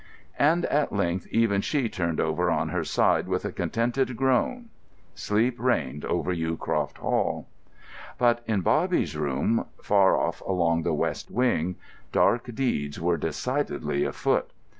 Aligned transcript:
And 0.39 0.65
at 0.65 0.91
length 0.91 1.27
even 1.29 1.61
she 1.61 1.87
turned 1.87 2.19
over 2.19 2.49
on 2.49 2.69
her 2.69 2.83
side 2.83 3.27
with 3.27 3.45
a 3.45 3.51
contented 3.51 4.17
groan. 4.17 4.71
Sleep 5.13 5.55
reigned 5.59 6.05
over 6.05 6.33
Yewcroft 6.33 6.97
Hall. 6.97 7.47
But 8.17 8.41
in 8.47 8.61
Bobby's 8.61 9.15
room, 9.15 9.67
far 9.83 10.17
off 10.17 10.41
along 10.41 10.81
the 10.81 10.93
west 10.95 11.29
wing, 11.29 11.75
dark 12.11 12.45
deeds 12.55 12.99
were 12.99 13.17
decidedly 13.17 14.03
afoot. 14.03 14.49